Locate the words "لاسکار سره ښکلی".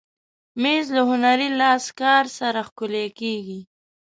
1.59-3.07